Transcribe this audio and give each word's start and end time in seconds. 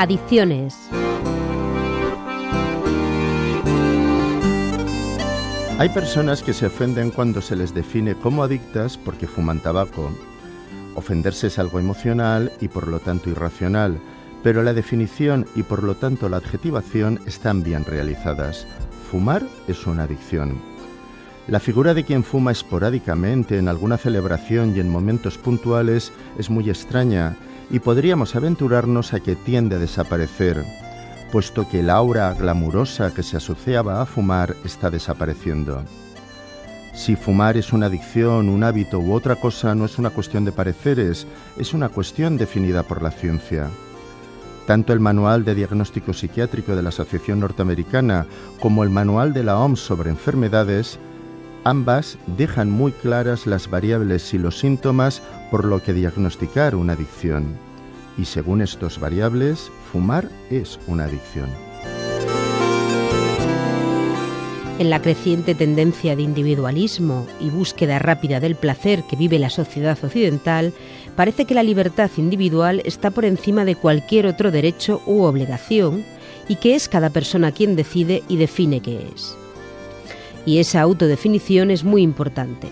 Adicciones. 0.00 0.88
Hay 5.78 5.90
personas 5.90 6.42
que 6.42 6.54
se 6.54 6.64
ofenden 6.64 7.10
cuando 7.10 7.42
se 7.42 7.54
les 7.54 7.74
define 7.74 8.14
como 8.14 8.42
adictas 8.42 8.96
porque 8.96 9.26
fuman 9.26 9.60
tabaco. 9.60 10.10
Ofenderse 10.94 11.48
es 11.48 11.58
algo 11.58 11.78
emocional 11.78 12.50
y 12.62 12.68
por 12.68 12.88
lo 12.88 12.98
tanto 13.00 13.28
irracional, 13.28 14.00
pero 14.42 14.62
la 14.62 14.72
definición 14.72 15.44
y 15.54 15.64
por 15.64 15.82
lo 15.82 15.94
tanto 15.94 16.30
la 16.30 16.38
adjetivación 16.38 17.20
están 17.26 17.62
bien 17.62 17.84
realizadas. 17.84 18.66
Fumar 19.10 19.42
es 19.68 19.86
una 19.86 20.04
adicción. 20.04 20.62
La 21.46 21.60
figura 21.60 21.92
de 21.92 22.04
quien 22.04 22.24
fuma 22.24 22.52
esporádicamente 22.52 23.58
en 23.58 23.68
alguna 23.68 23.98
celebración 23.98 24.74
y 24.74 24.80
en 24.80 24.88
momentos 24.88 25.36
puntuales 25.36 26.10
es 26.38 26.48
muy 26.48 26.70
extraña 26.70 27.36
y 27.70 27.78
podríamos 27.78 28.36
aventurarnos 28.36 29.14
a 29.14 29.20
que 29.20 29.36
tiende 29.36 29.76
a 29.76 29.78
desaparecer 29.78 30.64
puesto 31.30 31.68
que 31.68 31.82
la 31.82 31.94
aura 31.94 32.34
glamurosa 32.34 33.14
que 33.14 33.22
se 33.22 33.36
asociaba 33.36 34.02
a 34.02 34.06
fumar 34.06 34.56
está 34.64 34.90
desapareciendo. 34.90 35.82
Si 36.92 37.14
fumar 37.14 37.56
es 37.56 37.72
una 37.72 37.86
adicción, 37.86 38.48
un 38.48 38.64
hábito 38.64 38.98
u 38.98 39.12
otra 39.12 39.36
cosa 39.36 39.74
no 39.74 39.84
es 39.84 39.98
una 39.98 40.10
cuestión 40.10 40.44
de 40.44 40.52
pareceres, 40.52 41.26
es 41.56 41.72
una 41.72 41.88
cuestión 41.88 42.36
definida 42.36 42.82
por 42.82 43.00
la 43.00 43.12
ciencia. 43.12 43.68
Tanto 44.66 44.92
el 44.92 45.00
Manual 45.00 45.44
de 45.44 45.54
Diagnóstico 45.54 46.12
Psiquiátrico 46.12 46.74
de 46.76 46.82
la 46.82 46.90
Asociación 46.90 47.40
Norteamericana 47.40 48.26
como 48.60 48.82
el 48.82 48.90
Manual 48.90 49.32
de 49.32 49.44
la 49.44 49.58
OMS 49.58 49.80
sobre 49.80 50.10
enfermedades, 50.10 50.98
ambas 51.64 52.18
dejan 52.36 52.70
muy 52.70 52.92
claras 52.92 53.46
las 53.46 53.68
variables 53.68 54.32
y 54.34 54.38
los 54.38 54.58
síntomas 54.58 55.22
por 55.50 55.64
lo 55.64 55.82
que 55.82 55.92
diagnosticar 55.92 56.74
una 56.74 56.94
adicción 56.94 57.70
y 58.20 58.26
según 58.26 58.60
estos 58.60 59.00
variables, 59.00 59.70
fumar 59.90 60.28
es 60.50 60.78
una 60.86 61.04
adicción. 61.04 61.48
En 64.78 64.88
la 64.88 65.02
creciente 65.02 65.54
tendencia 65.54 66.16
de 66.16 66.22
individualismo 66.22 67.26
y 67.38 67.50
búsqueda 67.50 67.98
rápida 67.98 68.40
del 68.40 68.56
placer 68.56 69.02
que 69.08 69.16
vive 69.16 69.38
la 69.38 69.50
sociedad 69.50 69.98
occidental, 70.02 70.72
parece 71.16 71.44
que 71.44 71.54
la 71.54 71.62
libertad 71.62 72.10
individual 72.16 72.80
está 72.84 73.10
por 73.10 73.26
encima 73.26 73.64
de 73.64 73.76
cualquier 73.76 74.26
otro 74.26 74.50
derecho 74.50 75.02
u 75.06 75.22
obligación 75.22 76.04
y 76.48 76.56
que 76.56 76.74
es 76.74 76.88
cada 76.88 77.10
persona 77.10 77.52
quien 77.52 77.76
decide 77.76 78.22
y 78.28 78.36
define 78.36 78.80
qué 78.80 79.06
es. 79.14 79.36
Y 80.46 80.58
esa 80.58 80.80
autodefinición 80.80 81.70
es 81.70 81.84
muy 81.84 82.02
importante 82.02 82.68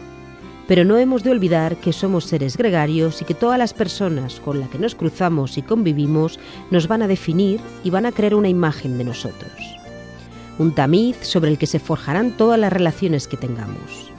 pero 0.68 0.84
no 0.84 0.98
hemos 0.98 1.24
de 1.24 1.30
olvidar 1.30 1.76
que 1.76 1.94
somos 1.94 2.26
seres 2.26 2.58
gregarios 2.58 3.22
y 3.22 3.24
que 3.24 3.32
todas 3.32 3.58
las 3.58 3.72
personas 3.72 4.38
con 4.38 4.60
las 4.60 4.68
que 4.68 4.78
nos 4.78 4.94
cruzamos 4.94 5.56
y 5.56 5.62
convivimos 5.62 6.38
nos 6.70 6.88
van 6.88 7.00
a 7.00 7.08
definir 7.08 7.58
y 7.82 7.90
van 7.90 8.04
a 8.04 8.12
crear 8.12 8.34
una 8.34 8.50
imagen 8.50 8.98
de 8.98 9.04
nosotros. 9.04 9.50
Un 10.58 10.74
tamiz 10.74 11.16
sobre 11.22 11.50
el 11.50 11.56
que 11.56 11.66
se 11.66 11.78
forjarán 11.78 12.36
todas 12.36 12.60
las 12.60 12.70
relaciones 12.70 13.26
que 13.26 13.38
tengamos. 13.38 14.12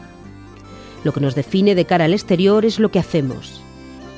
Lo 1.04 1.14
que 1.14 1.22
nos 1.22 1.36
define 1.36 1.76
de 1.76 1.86
cara 1.86 2.06
al 2.06 2.14
exterior 2.14 2.66
es 2.66 2.80
lo 2.80 2.90
que 2.90 2.98
hacemos, 2.98 3.62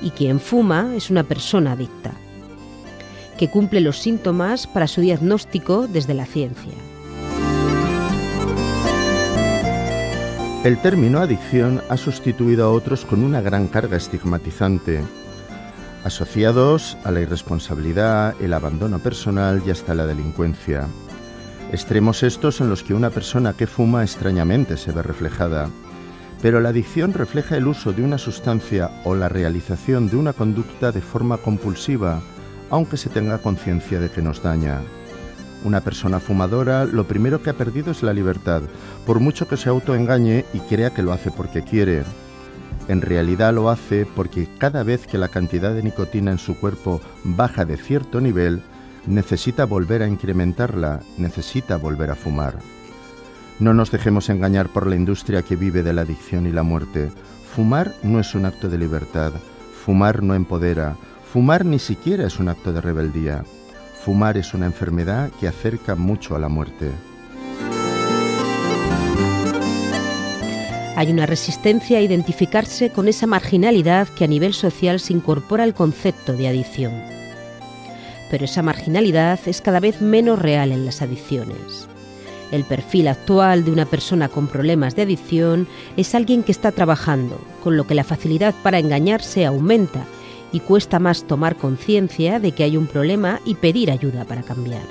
y 0.02 0.12
quien 0.12 0.40
fuma 0.40 0.95
es 0.95 1.10
una 1.10 1.23
persona 1.23 1.73
adicta, 1.73 2.14
que 3.38 3.50
cumple 3.50 3.82
los 3.82 3.98
síntomas 3.98 4.68
para 4.68 4.88
su 4.88 5.02
diagnóstico 5.02 5.86
desde 5.88 6.14
la 6.14 6.26
ciencia. 6.26 6.91
El 10.64 10.78
término 10.78 11.22
adicción 11.22 11.81
ha 11.90 11.98
sustituido 11.98 12.66
a 12.66 12.72
otros 12.72 13.04
con 13.04 13.23
una 13.23 13.42
gran 13.42 13.67
carga 13.67 13.98
estigmatizante, 13.98 15.02
asociados 16.04 17.00
a 17.04 17.09
la 17.09 17.22
irresponsabilidad, 17.22 18.36
el 18.39 18.54
abandono 18.54 18.99
personal 18.99 19.64
y 19.66 19.72
hasta 19.72 19.95
la 19.95 20.05
delincuencia. 20.05 20.86
Extremos 21.72 22.22
estos 22.22 22.61
en 22.61 22.70
los 22.70 22.83
que 22.83 22.94
una 22.94 23.10
persona 23.10 23.54
que 23.54 23.66
fuma 23.66 24.04
extrañamente 24.04 24.77
se 24.77 24.92
ve 24.92 25.02
reflejada. 25.02 25.67
Pero 26.44 26.60
la 26.60 26.70
adicción 26.70 27.14
refleja 27.14 27.58
el 27.58 27.66
uso 27.66 27.92
de 27.92 28.04
una 28.04 28.20
sustancia 28.20 28.92
o 29.04 29.16
la 29.16 29.30
realización 29.30 30.11
de 30.11 30.17
una 30.17 30.33
conducta 30.33 30.92
de 30.92 31.02
forma 31.02 31.38
compulsiva, 31.38 32.22
aunque 32.70 32.98
se 32.98 33.10
tenga 33.10 33.39
conciencia 33.39 33.99
de 33.99 34.11
que 34.11 34.22
nos 34.22 34.43
daña. 34.43 34.82
Una 35.64 35.82
persona 35.82 36.20
fumadora 36.20 36.86
lo 36.86 37.08
primero 37.08 37.44
que 37.44 37.52
ha 37.52 37.54
perdido 37.54 37.92
es 37.92 38.02
la 38.02 38.14
libertad, 38.14 38.64
por 39.05 39.20
mucho 39.20 39.48
que 39.48 39.58
se 39.58 39.70
autoengañe 39.70 40.45
y 40.54 40.60
crea 40.60 40.92
que 40.92 41.04
lo 41.04 41.14
hace 41.14 41.30
porque 41.30 41.61
quiere. 41.61 42.04
En 42.88 43.02
realidad 43.02 43.54
lo 43.54 43.70
hace 43.70 44.05
porque 44.05 44.48
cada 44.58 44.83
vez 44.83 45.05
que 45.05 45.20
la 45.20 45.27
cantidad 45.27 45.73
de 45.73 45.83
nicotina 45.83 46.32
en 46.32 46.39
su 46.39 46.58
cuerpo 46.58 46.99
baja 47.23 47.64
de 47.64 47.77
cierto 47.77 48.20
nivel, 48.22 48.64
necesita 49.05 49.66
volver 49.66 50.02
a 50.02 50.08
incrementarla, 50.08 51.02
necesita 51.17 51.78
volver 51.78 52.11
a 52.11 52.16
fumar. 52.16 52.58
No 53.60 53.73
nos 53.73 53.92
dejemos 53.92 54.30
engañar 54.30 54.70
por 54.70 54.88
la 54.88 54.95
industria 54.95 55.43
que 55.43 55.55
vive 55.55 55.83
de 55.83 55.93
la 55.93 56.02
adicción 56.02 56.48
y 56.48 56.52
la 56.52 56.64
muerte. 56.64 57.11
Fumar 57.55 57.93
no 58.02 58.20
es 58.20 58.33
un 58.33 58.45
acto 58.45 58.70
de 58.70 58.78
libertad, 58.78 59.33
fumar 59.86 60.23
no 60.23 60.33
empodera, 60.33 60.95
fumar 61.32 61.66
ni 61.66 61.78
siquiera 61.78 62.26
es 62.26 62.39
un 62.39 62.49
acto 62.49 62.73
de 62.73 62.82
rebeldía. 62.82 63.43
Fumar 64.04 64.36
es 64.36 64.56
una 64.56 64.66
enfermedad 64.66 65.30
que 65.39 65.48
acerca 65.48 65.94
mucho 65.94 66.36
a 66.36 66.39
la 66.39 66.50
muerte. 66.50 66.89
Hay 70.95 71.12
una 71.12 71.28
resistencia 71.28 72.00
a 72.00 72.02
identificarse 72.02 72.90
con 72.90 73.08
esa 73.08 73.28
marginalidad 73.28 74.08
que 74.08 74.23
a 74.23 74.28
nivel 74.28 74.56
social 74.56 75.00
se 75.00 75.14
incorpora 75.14 75.64
al 75.64 75.76
concepto 75.76 76.34
de 76.34 76.48
adicción. 76.48 76.94
Pero 78.32 78.45
esa 78.45 78.64
marginalidad 78.64 79.40
es 79.45 79.61
cada 79.61 79.80
vez 79.80 80.02
menos 80.02 80.40
real 80.40 80.72
en 80.72 80.84
las 80.84 81.04
adicciones. 81.04 81.88
El 82.52 82.64
perfil 82.64 83.08
actual 83.08 83.64
de 83.64 83.72
una 83.72 83.86
persona 83.86 84.30
con 84.30 84.48
problemas 84.48 84.95
de 84.95 85.04
adicción 85.04 85.67
es 85.95 86.16
alguien 86.16 86.42
que 86.42 86.52
está 86.52 86.72
trabajando, 86.72 87.40
con 87.64 87.78
lo 87.78 87.86
que 87.86 87.95
la 87.95 88.04
facilidad 88.04 88.56
para 88.64 88.80
engañarse 88.80 89.45
aumenta 89.45 90.06
y 90.52 90.60
cuesta 90.60 91.00
más 91.00 91.26
tomar 91.26 91.56
conciencia 91.56 92.39
de 92.39 92.52
que 92.52 92.64
hay 92.64 92.78
un 92.78 92.88
problema 92.88 93.39
y 93.45 93.56
pedir 93.56 93.92
ayuda 93.92 94.26
para 94.26 94.44
cambiar. 94.44 94.84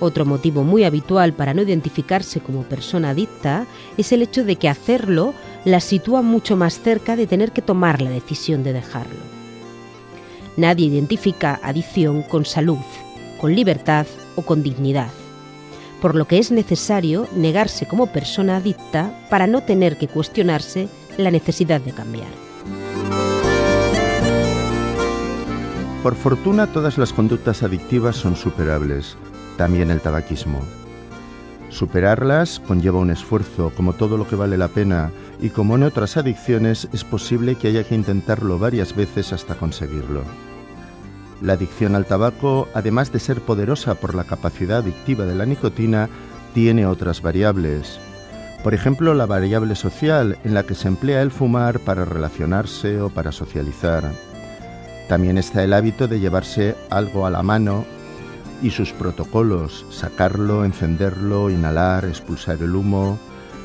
Otro 0.00 0.24
motivo 0.24 0.64
muy 0.64 0.84
habitual 0.84 1.34
para 1.34 1.52
no 1.52 1.62
identificarse 1.62 2.40
como 2.40 2.62
persona 2.62 3.10
adicta 3.10 3.66
es 3.98 4.12
el 4.12 4.22
hecho 4.22 4.44
de 4.44 4.56
que 4.56 4.68
hacerlo 4.68 5.34
la 5.66 5.80
sitúa 5.80 6.22
mucho 6.22 6.56
más 6.56 6.80
cerca 6.80 7.16
de 7.16 7.26
tener 7.26 7.52
que 7.52 7.60
tomar 7.60 8.00
la 8.00 8.10
decisión 8.10 8.64
de 8.64 8.72
dejarlo. 8.72 9.20
Nadie 10.56 10.86
identifica 10.86 11.60
adicción 11.62 12.22
con 12.22 12.46
salud, 12.46 12.78
con 13.40 13.54
libertad 13.54 14.06
o 14.36 14.42
con 14.42 14.62
dignidad, 14.62 15.10
por 16.00 16.14
lo 16.14 16.26
que 16.26 16.38
es 16.38 16.50
necesario 16.50 17.28
negarse 17.36 17.86
como 17.86 18.06
persona 18.06 18.56
adicta 18.56 19.14
para 19.28 19.46
no 19.46 19.62
tener 19.62 19.98
que 19.98 20.08
cuestionarse 20.08 20.88
la 21.18 21.30
necesidad 21.30 21.80
de 21.82 21.92
cambiar. 21.92 22.49
Por 26.02 26.14
fortuna 26.14 26.66
todas 26.66 26.96
las 26.96 27.12
conductas 27.12 27.62
adictivas 27.62 28.16
son 28.16 28.34
superables, 28.34 29.18
también 29.58 29.90
el 29.90 30.00
tabaquismo. 30.00 30.60
Superarlas 31.68 32.58
conlleva 32.58 32.98
un 32.98 33.10
esfuerzo, 33.10 33.70
como 33.76 33.92
todo 33.92 34.16
lo 34.16 34.26
que 34.26 34.34
vale 34.34 34.56
la 34.56 34.68
pena, 34.68 35.10
y 35.42 35.50
como 35.50 35.76
en 35.76 35.82
otras 35.82 36.16
adicciones 36.16 36.88
es 36.94 37.04
posible 37.04 37.56
que 37.56 37.68
haya 37.68 37.84
que 37.84 37.94
intentarlo 37.94 38.58
varias 38.58 38.96
veces 38.96 39.34
hasta 39.34 39.56
conseguirlo. 39.56 40.22
La 41.42 41.52
adicción 41.52 41.94
al 41.94 42.06
tabaco, 42.06 42.66
además 42.72 43.12
de 43.12 43.20
ser 43.20 43.42
poderosa 43.42 43.94
por 43.94 44.14
la 44.14 44.24
capacidad 44.24 44.78
adictiva 44.78 45.26
de 45.26 45.34
la 45.34 45.44
nicotina, 45.44 46.08
tiene 46.54 46.86
otras 46.86 47.20
variables. 47.20 48.00
Por 48.64 48.72
ejemplo, 48.72 49.12
la 49.12 49.26
variable 49.26 49.74
social, 49.74 50.38
en 50.44 50.54
la 50.54 50.62
que 50.62 50.74
se 50.74 50.88
emplea 50.88 51.20
el 51.20 51.30
fumar 51.30 51.78
para 51.80 52.06
relacionarse 52.06 53.02
o 53.02 53.10
para 53.10 53.32
socializar. 53.32 54.29
También 55.10 55.38
está 55.38 55.64
el 55.64 55.72
hábito 55.72 56.06
de 56.06 56.20
llevarse 56.20 56.76
algo 56.88 57.26
a 57.26 57.30
la 57.30 57.42
mano 57.42 57.84
y 58.62 58.70
sus 58.70 58.92
protocolos, 58.92 59.84
sacarlo, 59.90 60.64
encenderlo, 60.64 61.50
inhalar, 61.50 62.04
expulsar 62.04 62.62
el 62.62 62.76
humo, 62.76 63.18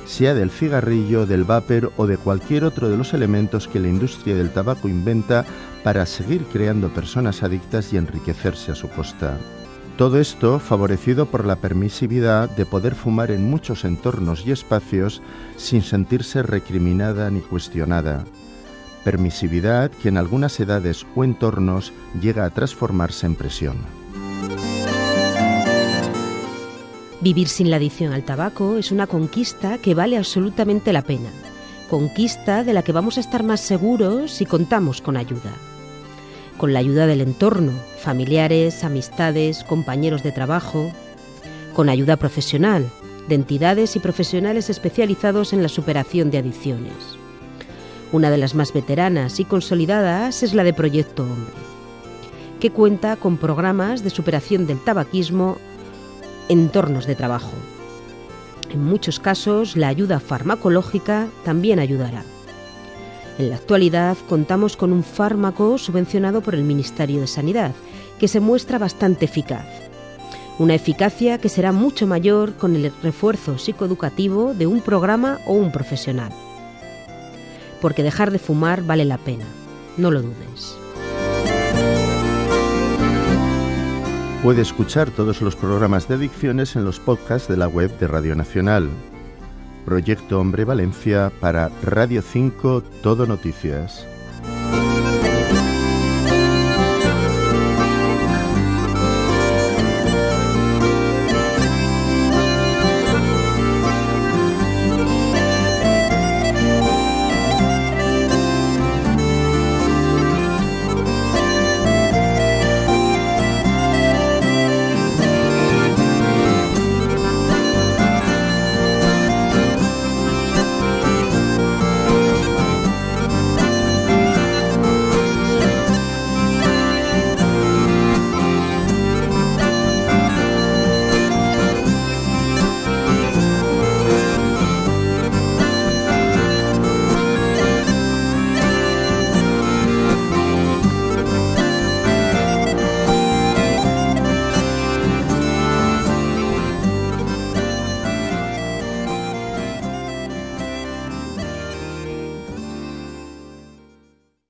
sea 0.07 0.33
del 0.33 0.49
cigarrillo, 0.49 1.27
del 1.27 1.43
vapor 1.43 1.91
o 1.97 2.07
de 2.07 2.17
cualquier 2.17 2.63
otro 2.63 2.89
de 2.89 2.97
los 2.97 3.13
elementos 3.13 3.67
que 3.67 3.79
la 3.79 3.89
industria 3.89 4.33
del 4.33 4.49
tabaco 4.49 4.89
inventa 4.89 5.45
para 5.83 6.07
seguir 6.07 6.45
creando 6.45 6.91
personas 6.91 7.43
adictas 7.43 7.93
y 7.93 7.97
enriquecerse 7.97 8.71
a 8.71 8.75
su 8.75 8.89
costa. 8.89 9.37
Todo 9.99 10.19
esto 10.19 10.57
favorecido 10.57 11.27
por 11.27 11.45
la 11.45 11.57
permisividad 11.57 12.49
de 12.49 12.65
poder 12.65 12.95
fumar 12.95 13.29
en 13.29 13.47
muchos 13.47 13.85
entornos 13.85 14.47
y 14.47 14.51
espacios 14.51 15.21
sin 15.57 15.83
sentirse 15.83 16.41
recriminada 16.41 17.29
ni 17.29 17.41
cuestionada 17.41 18.23
permisividad 19.05 19.91
que 19.91 20.09
en 20.09 20.17
algunas 20.17 20.59
edades 20.59 21.05
o 21.15 21.23
entornos 21.23 21.93
llega 22.19 22.43
a 22.43 22.49
transformarse 22.49 23.25
en 23.25 23.35
presión. 23.35 23.77
Vivir 27.21 27.47
sin 27.47 27.69
la 27.69 27.77
adicción 27.77 28.11
al 28.11 28.23
tabaco 28.23 28.77
es 28.77 28.91
una 28.91 29.07
conquista 29.07 29.77
que 29.77 29.95
vale 29.95 30.17
absolutamente 30.17 30.91
la 30.91 31.03
pena, 31.03 31.29
conquista 31.89 32.63
de 32.63 32.73
la 32.73 32.81
que 32.81 32.91
vamos 32.91 33.17
a 33.17 33.21
estar 33.21 33.43
más 33.43 33.61
seguros 33.61 34.31
si 34.31 34.45
contamos 34.45 35.01
con 35.01 35.15
ayuda. 35.15 35.53
con 36.57 36.71
la 36.71 36.79
ayuda 36.79 37.05
del 37.05 37.19
entorno, 37.19 37.73
familiares, 37.99 38.85
amistades, 38.85 39.65
compañeros 39.65 40.23
de 40.23 40.31
trabajo, 40.31 40.89
con 41.75 41.89
ayuda 41.89 42.15
profesional, 42.15 42.89
de 43.27 43.35
entidades 43.35 43.97
y 43.97 43.99
profesionales 43.99 44.69
especializados 44.69 45.51
en 45.51 45.61
la 45.61 45.67
superación 45.67 46.31
de 46.31 46.37
adicciones. 46.37 47.17
Una 48.11 48.29
de 48.29 48.37
las 48.37 48.55
más 48.55 48.71
veteranas 48.71 49.39
y 49.39 49.45
consolidadas 49.45 50.43
es 50.43 50.53
la 50.53 50.63
de 50.63 50.73
Proyecto 50.73 51.23
Hombre, 51.23 51.53
que 52.59 52.71
cuenta 52.71 53.15
con 53.15 53.37
programas 53.37 54.03
de 54.03 54.09
superación 54.09 54.67
del 54.67 54.83
tabaquismo 54.83 55.57
en 56.47 56.59
entornos 56.59 57.07
de 57.07 57.15
trabajo. 57.15 57.53
En 58.71 58.83
muchos 58.83 59.19
casos, 59.19 59.75
la 59.75 59.87
ayuda 59.87 60.19
farmacológica 60.19 61.27
también 61.43 61.79
ayudará. 61.79 62.23
En 63.37 63.49
la 63.49 63.55
actualidad 63.55 64.17
contamos 64.29 64.77
con 64.77 64.93
un 64.93 65.03
fármaco 65.03 65.77
subvencionado 65.77 66.41
por 66.41 66.55
el 66.55 66.63
Ministerio 66.63 67.21
de 67.21 67.27
Sanidad, 67.27 67.71
que 68.19 68.27
se 68.27 68.39
muestra 68.39 68.77
bastante 68.77 69.25
eficaz. 69.25 69.65
Una 70.57 70.75
eficacia 70.75 71.37
que 71.37 71.49
será 71.49 71.73
mucho 71.73 72.07
mayor 72.07 72.53
con 72.53 72.75
el 72.75 72.93
refuerzo 73.03 73.57
psicoeducativo 73.57 74.53
de 74.53 74.67
un 74.67 74.79
programa 74.79 75.39
o 75.47 75.53
un 75.53 75.71
profesional. 75.71 76.31
Porque 77.81 78.03
dejar 78.03 78.31
de 78.31 78.39
fumar 78.39 78.83
vale 78.83 79.05
la 79.05 79.17
pena, 79.17 79.45
no 79.97 80.11
lo 80.11 80.21
dudes. 80.21 80.77
Puede 84.43 84.61
escuchar 84.61 85.09
todos 85.09 85.41
los 85.41 85.55
programas 85.55 86.07
de 86.07 86.15
adicciones 86.15 86.75
en 86.75 86.85
los 86.85 86.99
podcasts 86.99 87.47
de 87.47 87.57
la 87.57 87.67
web 87.67 87.97
de 87.97 88.07
Radio 88.07 88.35
Nacional. 88.35 88.89
Proyecto 89.85 90.39
Hombre 90.39 90.65
Valencia 90.65 91.31
para 91.39 91.69
Radio 91.81 92.21
5 92.21 92.83
Todo 93.01 93.25
Noticias. 93.25 94.05